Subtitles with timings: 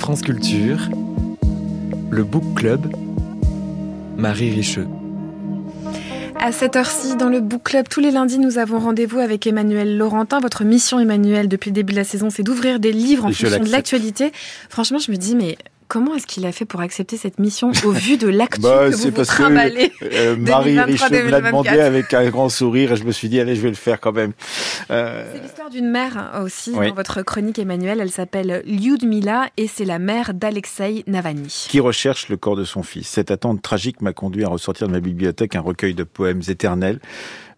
[0.00, 0.88] France Culture,
[2.10, 2.90] le Book Club,
[4.16, 4.88] Marie Richeux.
[6.40, 9.98] À cette heure-ci, dans le Book Club, tous les lundis, nous avons rendez-vous avec Emmanuel
[9.98, 10.40] Laurentin.
[10.40, 13.62] Votre mission, Emmanuel, depuis le début de la saison, c'est d'ouvrir des livres en fonction
[13.62, 14.32] de l'actualité.
[14.70, 15.58] Franchement, je me dis, mais
[15.90, 18.94] Comment est-ce qu'il a fait pour accepter cette mission au vu de l'actu bah, que
[18.94, 23.02] vous, vous trimballez euh, Marie Richaud me l'a demandé avec un grand sourire et je
[23.02, 24.32] me suis dit allez je vais le faire quand même.
[24.92, 25.28] Euh...
[25.34, 27.98] C'est l'histoire d'une mère aussi dans votre chronique Emmanuel.
[28.00, 31.66] Elle s'appelle Lyudmila et c'est la mère d'Alexei Navalny.
[31.68, 33.08] Qui recherche le corps de son fils.
[33.08, 37.00] Cette attente tragique m'a conduit à ressortir de ma bibliothèque un recueil de poèmes éternels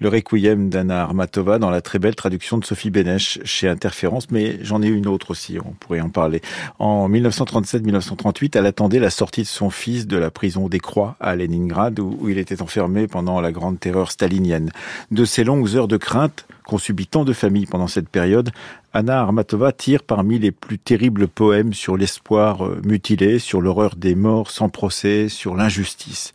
[0.00, 4.58] le Requiem d'Anna Armatova dans la très belle traduction de Sophie Bénèche chez Interférence, mais
[4.62, 6.40] j'en ai une autre aussi, on pourrait en parler.
[6.78, 11.34] En 1937-1938, elle attendait la sortie de son fils de la prison des Croix à
[11.34, 14.70] Leningrad, où il était enfermé pendant la grande terreur stalinienne.
[15.10, 18.50] De ces longues heures de crainte qu'ont subi tant de familles pendant cette période,
[18.92, 24.14] Anna Armatova tire parmi les plus terribles poèmes sur l'espoir euh, mutilé, sur l'horreur des
[24.14, 26.32] morts sans procès, sur l'injustice.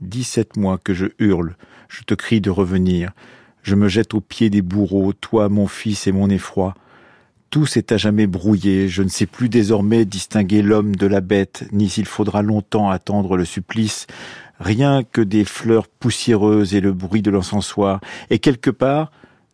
[0.00, 1.56] Dix-sept mois que je hurle,
[1.88, 3.12] je te crie de revenir.
[3.62, 6.74] Je me jette aux pieds des bourreaux, toi, mon fils et mon effroi.
[7.50, 11.68] Tout s'est à jamais brouillé, je ne sais plus désormais distinguer l'homme de la bête,
[11.72, 14.06] ni s'il faudra longtemps attendre le supplice,
[14.58, 19.12] rien que des fleurs poussiéreuses et le bruit de l'encensoir, et quelque part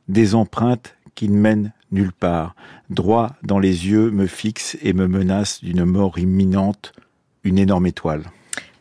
[0.08, 2.54] des empreintes qui ne mènent nulle part,
[2.88, 6.92] droit dans les yeux me fixent et me menacent d'une mort imminente,
[7.44, 8.24] une énorme étoile.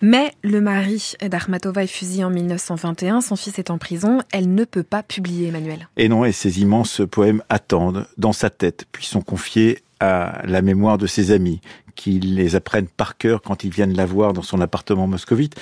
[0.01, 4.63] Mais le mari d'Armatova est fusillé en 1921, son fils est en prison, elle ne
[4.63, 5.89] peut pas publier Emmanuel.
[5.97, 10.61] Et non, et ces immenses poèmes attendent dans sa tête, puis sont confiés à la
[10.61, 11.59] mémoire de ses amis,
[11.95, 15.55] qui les apprennent par cœur quand ils viennent la voir dans son appartement moscovite.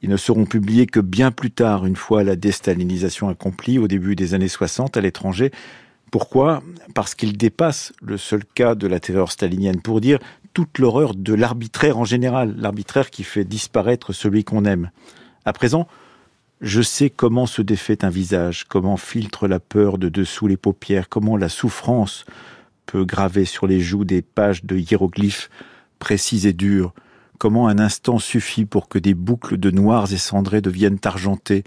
[0.00, 4.14] Ils ne seront publiés que bien plus tard, une fois la déstalinisation accomplie, au début
[4.14, 5.50] des années 60 à l'étranger.
[6.12, 6.62] Pourquoi?
[6.94, 10.18] Parce qu'ils dépassent le seul cas de la terreur stalinienne pour dire
[10.52, 14.90] toute l'horreur de l'arbitraire en général, l'arbitraire qui fait disparaître celui qu'on aime.
[15.44, 15.88] À présent,
[16.60, 21.08] je sais comment se défait un visage, comment filtre la peur de dessous les paupières,
[21.08, 22.24] comment la souffrance
[22.86, 25.50] peut graver sur les joues des pages de hiéroglyphes
[25.98, 26.94] précis et durs,
[27.38, 31.64] comment un instant suffit pour que des boucles de noirs et cendrés deviennent argentées,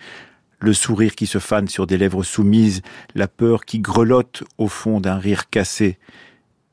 [0.59, 2.81] le sourire qui se fane sur des lèvres soumises,
[3.13, 5.97] la peur qui grelotte au fond d'un rire cassé.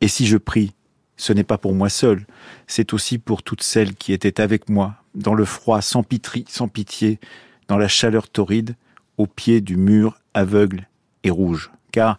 [0.00, 0.72] Et si je prie,
[1.16, 2.26] ce n'est pas pour moi seul,
[2.66, 6.04] c'est aussi pour toutes celles qui étaient avec moi, dans le froid sans,
[6.48, 7.20] sans pitié,
[7.68, 8.76] dans la chaleur torride,
[9.18, 10.88] au pied du mur aveugle
[11.22, 11.70] et rouge.
[11.92, 12.18] Car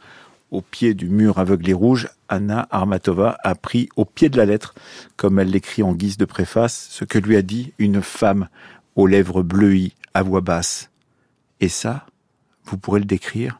[0.51, 4.45] au pied du mur aveugle et rouge, Anna Armatova a pris au pied de la
[4.45, 4.75] lettre,
[5.17, 8.47] comme elle l'écrit en guise de préface, ce que lui a dit une femme
[8.95, 10.91] aux lèvres bleuies, à voix basse.
[11.59, 12.05] Et ça,
[12.65, 13.59] vous pourrez le décrire?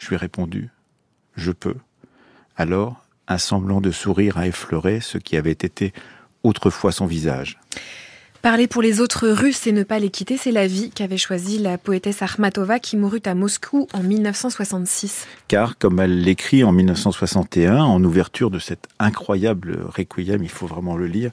[0.00, 0.70] Je lui ai répondu,
[1.36, 1.76] je peux.
[2.56, 5.92] Alors, un semblant de sourire a effleuré ce qui avait été
[6.42, 7.58] autrefois son visage.
[8.44, 11.56] Parler pour les autres Russes et ne pas les quitter, c'est la vie qu'avait choisie
[11.56, 15.26] la poétesse Armatova qui mourut à Moscou en 1966.
[15.48, 20.94] Car, comme elle l'écrit en 1961, en ouverture de cet incroyable requiem, il faut vraiment
[20.94, 21.30] le lire,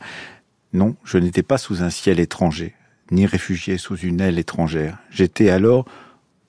[0.71, 2.75] non, je n'étais pas sous un ciel étranger,
[3.11, 4.97] ni réfugié sous une aile étrangère.
[5.09, 5.83] J'étais alors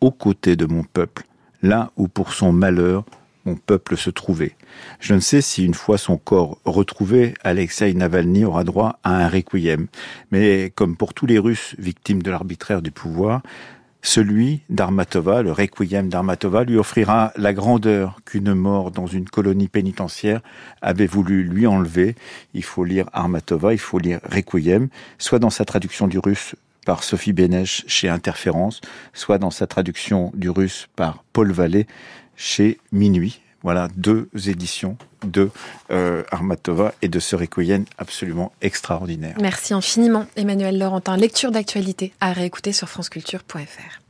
[0.00, 1.24] aux côtés de mon peuple,
[1.62, 3.04] là où pour son malheur,
[3.44, 4.56] mon peuple se trouvait.
[5.00, 9.28] Je ne sais si une fois son corps retrouvé, Alexei Navalny aura droit à un
[9.28, 9.88] requiem.
[10.30, 13.42] Mais comme pour tous les Russes victimes de l'arbitraire du pouvoir,
[14.04, 20.40] celui d'Armatova, le requiem d'Armatova, lui offrira la grandeur qu'une mort dans une colonie pénitentiaire
[20.80, 22.16] avait voulu lui enlever.
[22.52, 24.88] Il faut lire Armatova, il faut lire requiem,
[25.18, 28.80] soit dans sa traduction du russe par Sophie Bénèche chez Interférence,
[29.14, 31.86] soit dans sa traduction du russe par Paul Vallée
[32.42, 33.40] chez Minuit.
[33.62, 35.50] Voilà deux éditions de
[35.92, 39.36] euh, Armatova et de ce requiem absolument extraordinaire.
[39.40, 41.16] Merci infiniment Emmanuel Laurentin.
[41.16, 44.01] Lecture d'actualité à réécouter sur franceculture.fr.